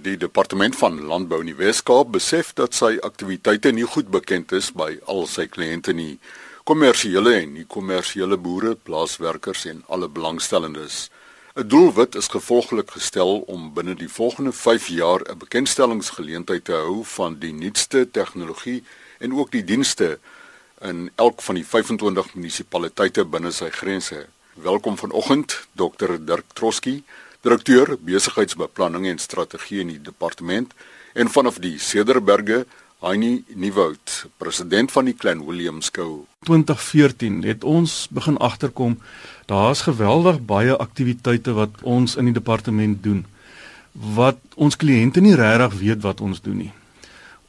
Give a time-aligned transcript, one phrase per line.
[0.00, 4.70] Die departement van landbou in die Wes-Kaap besef dat sy aktiwiteite nie goed bekend is
[4.72, 6.16] by al sy kliënte nie,
[6.64, 11.10] kommersiële en nie-kommersiële boere, plaaswerkers en alle belangstellendes.
[11.54, 17.04] 'n Doelwit is gevolglik gestel om binne die volgende 5 jaar 'n bekendstellingsgeleentheid te hou
[17.04, 18.84] van die nuutste tegnologie
[19.18, 20.18] en ook die dienste
[20.80, 24.26] in elk van die 25 munisipaliteite binne sy grense.
[24.54, 27.04] Welkom vanoggend Dr Dirk Troski,
[27.42, 30.74] direkteur besigheidsbeplanning en strategie in die departement
[31.18, 32.64] en vanaf die Cederberge
[33.02, 36.24] Heini Nieuwoud, president van die Klein Willem Skou.
[36.46, 38.94] 2014 het ons begin agterkom
[39.50, 43.24] daar's geweldig baie aktiwiteite wat ons in die departement doen
[43.92, 46.70] wat ons kliënte nie regtig weet wat ons doen nie.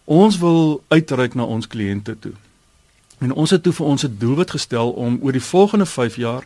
[0.03, 2.33] Ons wil uitreik na ons kliënte toe.
[3.23, 6.43] En ons het toe vir ons 'n doelwit gestel om oor die volgende 5 jaar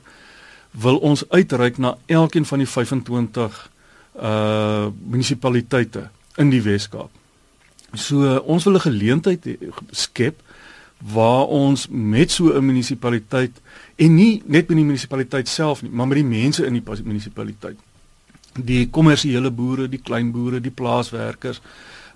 [0.71, 3.69] wil ons uitreik na elkeen van die 25
[4.17, 7.09] uh munisipaliteite in die Wes-Kaap.
[7.93, 9.45] So uh, ons wil 'n geleentheid
[9.91, 10.41] skep
[11.13, 13.61] waar ons met so 'n munisipaliteit
[13.95, 17.77] en nie net met die munisipaliteit self nie, maar met die mense in die munisipaliteit.
[18.53, 21.61] Die kommersiële boere, die klein boere, die plaaswerkers,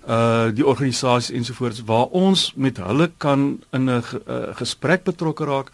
[0.08, 4.02] uh die organisasies ensovoorts waar ons met hulle kan in 'n
[4.54, 5.70] gesprek betrokke raak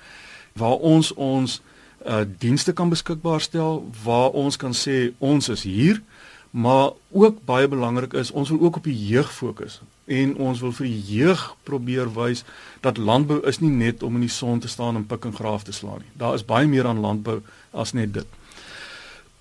[0.53, 1.61] waar ons ons
[2.09, 6.03] uh dienste kan beskikbaar stel waar ons kan sê ons is hier
[6.51, 10.73] maar ook baie belangrik is ons wil ook op die jeug fokus en ons wil
[10.73, 12.45] vir die jeug probeer wys
[12.85, 15.67] dat landbou is nie net om in die son te staan en pik en graaf
[15.69, 16.13] te slaan nie.
[16.17, 18.27] Daar is baie meer aan landbou as net dit.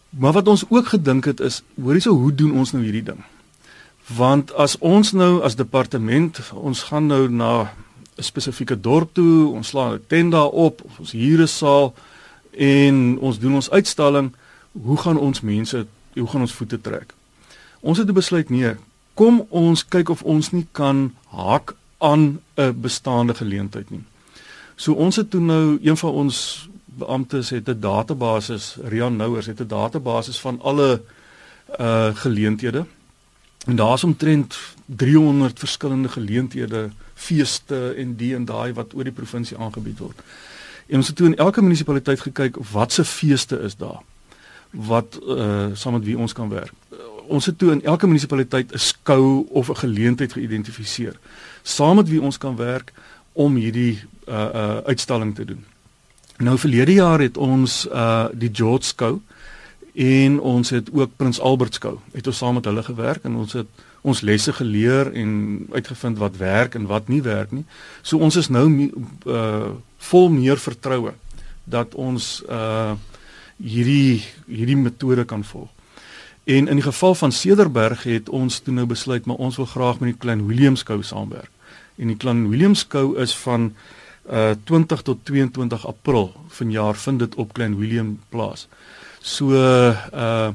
[0.10, 3.24] Maar wat ons ook gedink het is hoorie so hoe doen ons nou hierdie ding?
[4.18, 7.72] Want as ons nou as departement ons gaan nou na
[8.18, 11.94] 'n spesifieke dorp toe, ons slaan 'n tent daar op, ons huur 'n saal
[12.58, 14.34] en ons doen ons uitstalling,
[14.72, 17.14] hoe gaan ons mense, hoe gaan ons voete trek?
[17.80, 18.74] Ons het besluit nee,
[19.14, 24.04] kom ons kyk of ons nie kan haak aan 'n bestaande geleentheid nie.
[24.76, 29.62] So ons het toe nou een van ons beamptes het 'n database, Rian Nouers het
[29.62, 31.02] 'n database van alle
[31.80, 32.86] uh geleenthede
[33.68, 39.58] En daar's omtrent 300 verskillende geleenthede, feeste en die en daai wat oor die provinsie
[39.58, 40.22] aangebied word.
[40.88, 44.02] En ons het toe in elke munisipaliteit gekyk wat se feeste is daar
[44.72, 46.74] wat uh saam met wie ons kan werk.
[46.92, 51.20] Uh, ons het toe in elke munisipaliteit 'n skou of 'n geleentheid geïdentifiseer
[51.64, 52.94] saam met wie ons kan werk
[53.34, 55.66] om hierdie uh uh uitstalling te doen.
[56.38, 59.37] Nou verlede jaar het ons uh die George skou uh
[59.98, 61.96] en ons het ook Prins Albert skou.
[62.14, 65.32] Het ons saam met hulle gewerk en ons het ons lesse geleer en
[65.74, 67.66] uitgevind wat werk en wat nie werk nie.
[68.02, 68.68] So ons is nou
[69.26, 71.16] uh vol meer vertroue
[71.66, 72.94] dat ons uh
[73.58, 75.72] hierdie hierdie metode kan volg.
[76.46, 80.00] En in die geval van Cederberg het ons toe nou besluit maar ons wil graag
[80.00, 81.52] met die Klein Willem skou saamwerk.
[81.98, 83.74] En die Klein Willem skou is van
[84.30, 88.68] uh 20 tot 22 April vanjaar vind dit op Klein Willem plaas.
[89.22, 90.50] So uh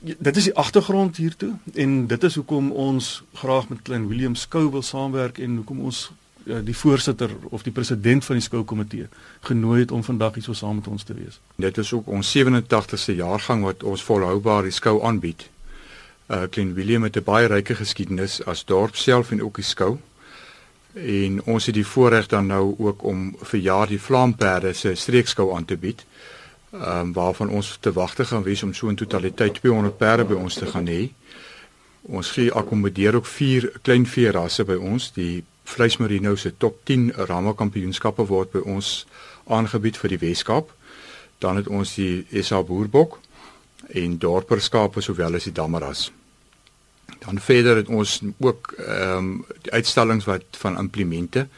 [0.00, 4.70] dit is die agtergrond hiertoe en dit is hoekom ons graag met Klein Willem Skou
[4.72, 6.10] wil saamwerk en hoekom ons
[6.44, 9.08] uh, die voorsitter of die president van die Skou komitee
[9.44, 11.36] genooi het om vandag hier so saam met ons te wees.
[11.56, 15.48] Dit is ook ons 87ste jaargang wat ons volhoubaar die Skou aanbied.
[16.30, 19.98] Uh Klein Willem het 'n baie ryke geskiedenis as dorp self en ook die Skou.
[20.94, 25.54] En ons het die voorreg dan nou ook om vir jaar die Vlaamperde se streekskou
[25.54, 26.04] aan te bied
[26.70, 30.34] ehm um, waarvan ons te wagte gaan wees om so in totaliteit 200 perde by
[30.34, 31.10] ons te gaan hê.
[32.02, 35.10] Ons gee akkommodeer ook vier klein vee rasse by ons.
[35.12, 39.06] Die vleismerino se top 10 ramekampioenskappe word by ons
[39.46, 40.70] aangebied vir die Weskaap.
[41.38, 43.18] Dan het ons die SA boerbok
[43.88, 46.12] en dorperskape sowel as die dammeras.
[47.20, 49.32] Dan verder het ons ook ehm um,
[49.62, 51.48] die uitstallings wat van implemente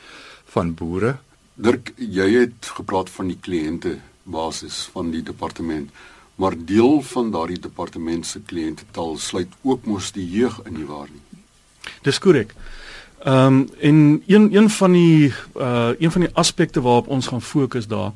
[0.57, 1.19] van boere.
[1.55, 5.91] Dirk, jy het gepraat van die kliënte basis van die departement.
[6.35, 11.09] Maar deel van daardie departement se kliëntetal sluit ook mos die jeug in nie waar
[11.13, 11.43] nie.
[12.03, 12.55] Dis korrek.
[13.23, 17.43] Ehm um, en een een van die uh een van die aspekte waarop ons gaan
[17.43, 18.13] fokus daar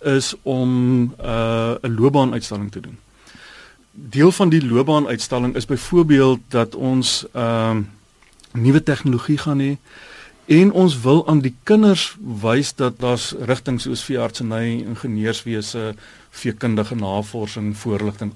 [0.00, 2.98] is om uh 'n loopbaanuitstalling te doen.
[3.90, 7.90] Deel van die loopbaanuitstalling is byvoorbeeld dat ons ehm um,
[8.52, 9.76] nuwe tegnologie gaan hê
[10.46, 15.94] En ons wil aan die kinders wys dat daar's rigtings soos veeartseny, ingenieurswese,
[16.30, 18.30] veekundige navorsing, voorligting.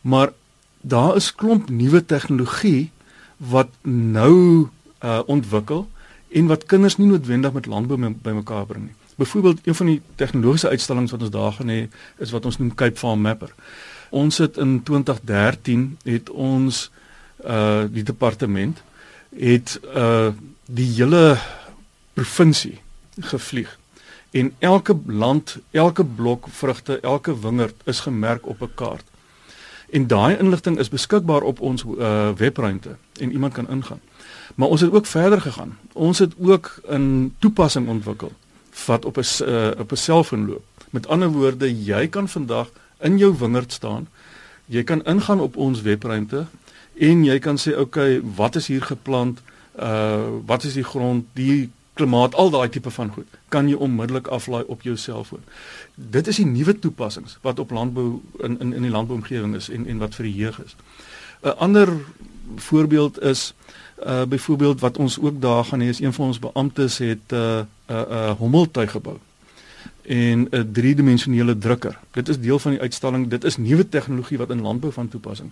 [0.00, 0.34] Maar
[0.80, 2.90] daar is klomp nuwe tegnologie
[3.36, 4.68] wat nou
[5.00, 5.88] uh ontwikkel
[6.28, 8.94] en wat kinders nie noodwendig met landbou bymekaar bring nie.
[9.16, 11.88] Byvoorbeeld een van die tegnologiese uitstallings wat ons daar gaan hê
[12.18, 13.54] is wat ons noem Cape Farm Mapper.
[14.10, 16.90] Ons het in 2013 het ons
[17.44, 18.82] uh die departement
[19.36, 20.28] het uh
[20.70, 21.38] die hele
[22.12, 22.78] provinsie
[23.18, 23.78] gevlieg
[24.30, 29.04] en elke land, elke blok vrugte, elke wingerd is gemerk op 'n kaart.
[29.90, 34.00] En daai inligting is beskikbaar op ons uh webruimte en iemand kan ingaan.
[34.54, 35.78] Maar ons het ook verder gegaan.
[35.92, 38.32] Ons het ook 'n toepassing ontwikkel
[38.86, 40.64] wat op 'n uh, op 'n selfoon loop.
[40.90, 44.08] Met ander woorde, jy kan vandag in jou wingerd staan.
[44.66, 46.46] Jy kan ingaan op ons webruimte
[46.94, 49.40] en jy kan sê, "Oké, okay, wat is hier geplant?
[49.78, 51.24] Uh wat is die grond?
[51.32, 55.42] Die klimaat, al daai tipe van goed kan jy onmiddellik aflaai op jou selfoon.
[55.94, 59.86] Dit is die nuwe toepassings wat op landbou in in in die landbouomgewing is en
[59.86, 60.76] en wat vir die jeug is.
[61.42, 61.88] 'n Ander
[62.56, 63.54] voorbeeld is
[64.06, 67.34] uh byvoorbeeld wat ons ook daar gaan hê is een van ons beamptes het 'n
[67.34, 67.58] uh,
[67.88, 69.18] 'n uh, uh, hommeltuig gebou
[70.10, 71.98] en 'n driedimensionele drukker.
[72.10, 73.28] Dit is deel van die uitstalling.
[73.28, 75.50] Dit is nuwe tegnologie wat in landbou van toepassing.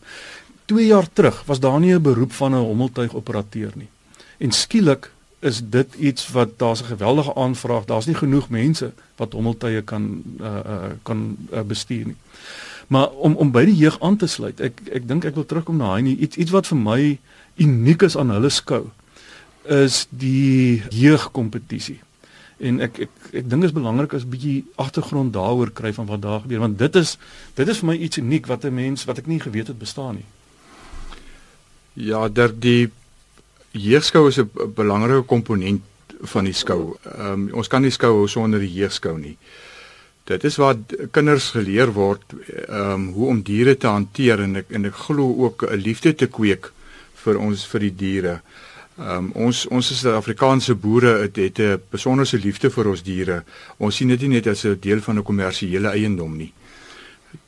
[0.65, 3.89] 2 jaar terug was daar nie 'n beroep van 'n hommeltuig operateur nie.
[4.37, 7.85] En skielik is dit iets wat daar's 'n geweldige aanvraag.
[7.85, 12.17] Daar's nie genoeg mense wat hommeltuie kan uh, uh kan uh, bestuur nie.
[12.87, 14.61] Maar om om by die jeug aan te sluit.
[14.61, 17.19] Ek ek dink ek wil terugkom na hy iets iets wat vir my
[17.57, 18.91] uniek is aan hulle skou
[19.65, 22.01] is die jeugkompetisie.
[22.59, 26.07] En ek ek ek dink dit is belangrik as 'n bietjie agtergrond daaroor kry van
[26.07, 27.19] wat daar gebeur want dit is
[27.55, 30.15] dit is vir my iets uniek wat 'n mens wat ek nie geweet het bestaan
[30.15, 30.29] nie.
[31.95, 32.91] Ja, daar die
[33.71, 35.83] jeugskou is 'n belangrike komponent
[36.21, 36.97] van die skou.
[37.05, 39.37] Ehm um, ons kan nie skou sonder die jeugskou nie.
[40.25, 40.77] Dit is waar
[41.11, 42.23] kinders geleer word
[42.69, 46.15] ehm um, hoe om diere te hanteer en ek en ek glo ook 'n liefde
[46.15, 46.73] te kweek
[47.15, 48.33] vir ons vir die diere.
[48.33, 48.68] Ehm
[48.99, 53.45] um, ons ons is Suid-Afrikaanse boere het, het 'n besonderse liefde vir ons diere.
[53.79, 56.53] Ons sien dit nie net as 'n deel van 'n kommersiële eiendom nie.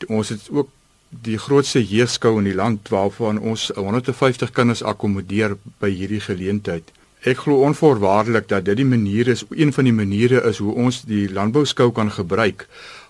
[0.08, 0.68] Ons het ook
[1.10, 6.92] die grootste jeugskou in die land waarvan ons 150 kinders akkommodeer by hierdie geleentheid.
[7.20, 11.02] Ek glo onvoorwaardelik dat dit die manier is, een van die maniere is hoe ons
[11.04, 12.68] die landbouskou kan gebruik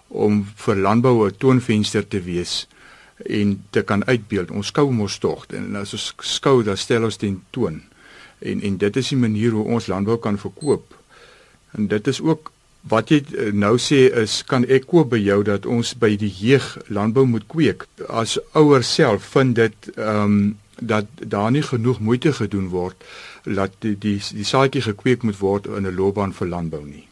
[0.09, 2.67] om vir landbou 'n toonvenster te wees
[3.27, 4.51] en te kan uitbeeld.
[4.51, 7.83] Ons skou mos tog en as ons skou dan stel ons ten toon.
[8.41, 10.97] En en dit is die manier hoe ons landbou kan verkoop.
[11.77, 12.53] En dit is ook
[12.89, 16.31] Wat jy eh, nou sê is kan ek koop by jou dat ons by die
[16.33, 17.85] jeug landbou moet kweek.
[18.09, 20.43] As ouers self vind dit ehm um,
[20.81, 22.97] dat daar nie genoeg moeite gedoen word
[23.45, 27.05] dat die die die saadjie gekweek moet word in 'n loopbaan vir landbou nie.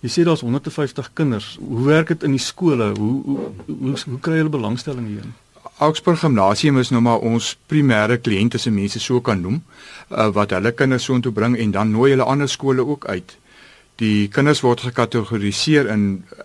[0.00, 1.56] Jy sê daar's 150 kinders.
[1.60, 2.92] Hoe werk dit in die skole?
[2.98, 5.32] Hoe hoe hoe, hoe kry hulle belangstelling hierin?
[5.78, 9.56] Augsburg Gimnasium is nou maar ons primêre kliënt as mense so kan noem,
[10.12, 13.34] uh, wat hulle kinders so intoe bring en dan nooi hulle ander skole ook uit.
[13.98, 16.04] Die kinders word gekategoriseer in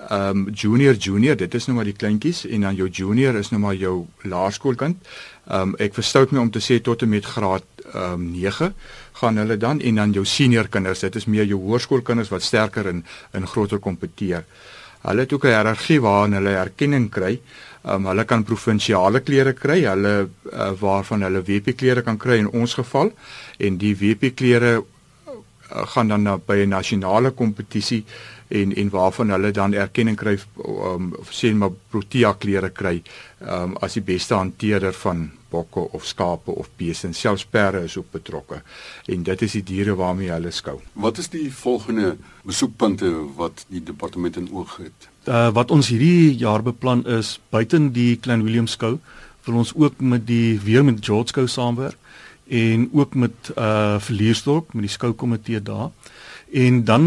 [0.10, 3.52] ehm um, junior junior, dit is nou maar die kleintjies en dan jou junior is
[3.54, 4.98] nou maar jou laerskoolkind.
[5.46, 8.74] Ehm um, ek verstout my om te sê tot en met graad ehm um, 9
[9.22, 12.90] gaan hulle dan en dan jou senior kinders, dit is meer jou hoërskoolkinders wat sterker
[12.90, 14.46] in in groter kompeteer.
[15.02, 17.40] Hulle het ook 'n hiërargie waarin hulle erkenning kry.
[17.84, 20.14] Um, hulle kan provinsiale klere kry, hulle
[20.52, 23.14] uh, waarvan hulle WP klere kan kry in ons geval.
[23.58, 28.04] En die WP klere uh, gaan dan na by 'n nasionale kompetisie
[28.50, 33.02] en en waarvan hulle dan erkenning kry um, sê maar Protea klere kry
[33.40, 37.98] um, as die beste hanteerder van bokke of skape of beeste en selfs perde is
[37.98, 38.62] ook betrokke
[39.06, 40.80] en dit is die diere waarmee hulle skou.
[40.94, 45.10] Wat is die volgende besoekpunte wat die departement in oog het?
[45.26, 48.98] Uh, wat ons hierdie jaar beplan is buiten die Klein Willem skou
[49.50, 51.98] wil ons ook met die weer met George skou saamwerk
[52.50, 55.90] en ook met uh verleersdorp met die skoukomitee daar.
[56.54, 57.04] En dan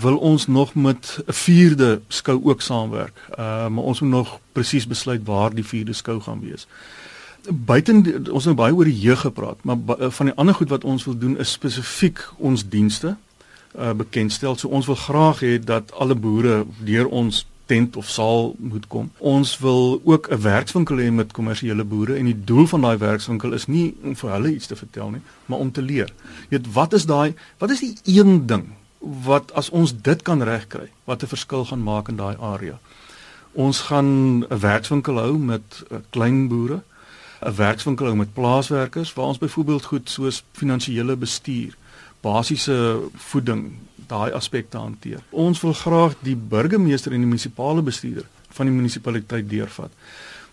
[0.00, 3.16] wil ons nog met 'n vierde skou ook saamwerk.
[3.38, 6.66] Uh maar ons moet nog presies besluit waar die vierde skou gaan wees.
[7.48, 10.84] Buiten ons nou baie oor die jeug gepraat, maar uh, van die ander goed wat
[10.84, 13.16] ons wil doen is spesifiek ons dienste
[13.74, 14.56] uh bekendstel.
[14.56, 19.10] So ons wil graag hê dat alle boere deur ons tent of saal moet kom.
[19.18, 23.52] Ons wil ook 'n werkswinkel hê met kommersiële boere en die doel van daai werkswinkel
[23.52, 26.12] is nie om vir hulle iets te vertel nie, maar om te leer.
[26.48, 28.66] Jy weet wat is daai wat is die een ding
[29.00, 32.78] wat as ons dit kan regkry, wat 'n verskil gaan maak in daai area.
[33.52, 36.82] Ons gaan 'n werkswinkel hou met uh, klein boere,
[37.44, 41.76] 'n werkswinkel hou met plaaswerkers waar ons byvoorbeeld goed soos finansiële bestuur,
[42.20, 43.72] basiese voeding,
[44.06, 45.20] daai aspekte hanteer.
[45.30, 49.92] Ons wil graag die burgemeester en die munisipale bestuurder van die munisipaliteit deurvat.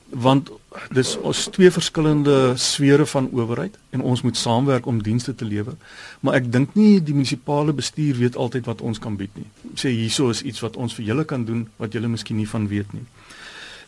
[0.10, 0.50] Want
[0.92, 5.78] dis ons twee verskillende sfere van owerheid en ons moet saamwerk om dienste te lewer.
[6.20, 9.48] Maar ek dink nie die munisipale bestuur weet altyd wat ons kan bied nie.
[9.80, 12.68] Sê hieso is iets wat ons vir julle kan doen wat julle miskien nie van
[12.68, 13.06] weet nie.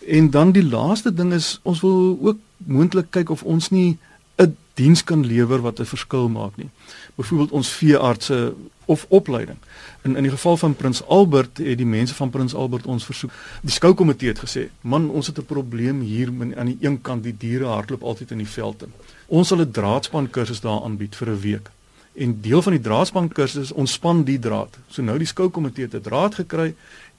[0.08, 3.98] En dan die laaste ding is ons wil ook moontlik kyk of ons nie
[4.36, 6.70] 'n diens kan lewer wat 'n verskil maak nie.
[7.16, 8.54] Byvoorbeeld ons veeartse
[8.86, 9.58] of opleiding.
[10.02, 13.32] In in die geval van Prins Albert het die mense van Prins Albert ons versoek.
[13.62, 17.36] Die skoukomitee het gesê, "Man, ons het 'n probleem hier aan die een kant die
[17.38, 18.92] diere hardloop altyd in die veld in.
[19.28, 21.70] Ons sal 'n draadspan kursus daar aanbied vir 'n week."
[22.14, 24.78] En deel van die draadspan kursus ontspan die draad.
[24.88, 26.76] So nou die skoukomitee het 'n draad gekry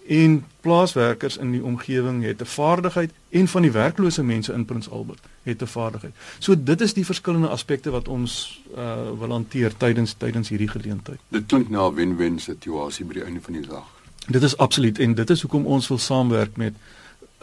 [0.07, 4.91] en plaaswerkers in die omgewing het 'n vaardigheid en van die werklose mense in Prins
[4.91, 6.15] Albert het 'n vaardigheid.
[6.39, 11.19] So dit is die verskillende aspekte wat ons uh wil hanteer tydens tydens hierdie geleentheid.
[11.29, 13.85] Dit klink na 'n wen-wen situasie by die einde van die dag.
[14.27, 16.75] Dit is absoluut en dit is hoekom ons wil saamwerk met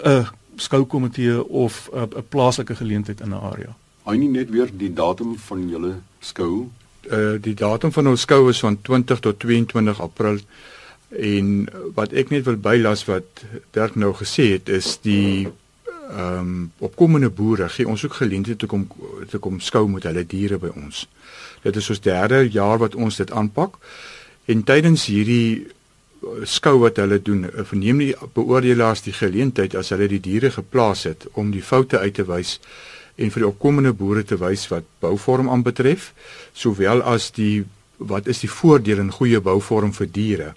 [0.04, 3.76] 'n skoukomitee of 'n 'n plaaslike geleentheid in 'n area.
[4.04, 6.70] Hy nie net weer die datum van julle skou.
[7.12, 10.40] Uh die datum van ons skou is van 20 tot 22 April
[11.12, 13.44] En wat ek net wil bylas wat
[13.76, 15.50] Dirk nou gesê het is die
[16.12, 18.88] ehm um, opkomende boere gee ons ook geleentheid te kom
[19.32, 21.06] te kom skou met hulle diere by ons.
[21.64, 23.78] Dit is ons derde jaar wat ons dit aanpak.
[24.46, 29.94] En tydens hierdie eh, skou wat hulle doen, eh, verneem die beoordelaars die geleentheid as
[29.96, 32.58] hulle die diere geplaas het om die foute uit te wys
[33.16, 36.12] en vir die opkomende boere te wys wat bouvorm aanbetref,
[36.54, 37.64] sowel as die
[37.98, 40.54] wat is die voordeel in goeie bouvorm vir diere.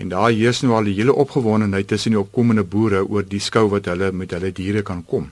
[0.00, 3.66] En daar heers nou al die hele opgewondenheid tussen die opkomende boere oor die skou
[3.74, 5.28] wat hulle met hulle diere kan kom.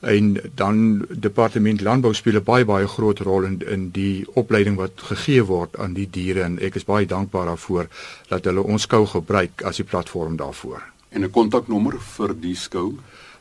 [0.00, 4.92] En dan departement landbou speel 'n baie baie groot rol in in die opleiding wat
[5.10, 7.88] gegee word aan die diere en ek is baie dankbaar daarvoor
[8.28, 10.82] dat hulle ons skou gebruik as die platform daarvoor.
[11.08, 12.94] En 'n kontaknommer vir die skou.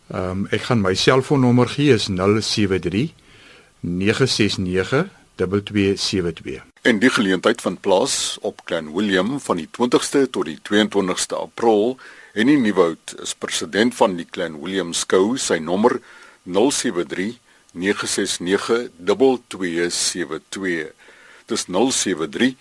[0.08, 3.13] Ehm um, ek gaan my selfoonnommer gee is 073
[3.80, 6.63] 969 2272.
[6.82, 11.98] En die geleentheid vind plaas op Klein Willem van die 20ste tot die 22ste April
[12.34, 16.00] en die Nieuwoud is president van die Klein Willem skou sy nommer
[16.44, 17.38] 073
[17.77, 20.91] 969 2272
[21.51, 22.56] dis 073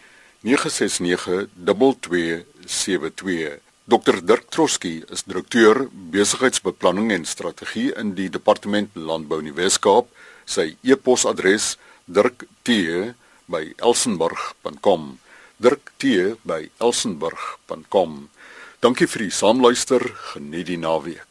[0.44, 9.46] 969 2272 Dr Dirk Troski is direkteur besigheidsbeplanning en strategie in die departement landbou in
[9.52, 10.10] die Wes-Kaap.
[10.42, 11.85] Sy e-posadres dirk.t
[13.50, 15.18] by elsenburg.com.
[15.58, 18.28] Dirk T by elsenburg.com.
[18.80, 20.04] Dankie vir die saamluister.
[20.32, 21.26] Geniet die naweek.